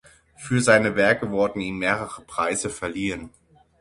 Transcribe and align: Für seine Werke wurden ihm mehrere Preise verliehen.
Für 0.35 0.61
seine 0.61 0.95
Werke 0.95 1.29
wurden 1.29 1.59
ihm 1.61 1.77
mehrere 1.77 2.23
Preise 2.23 2.71
verliehen. 2.71 3.29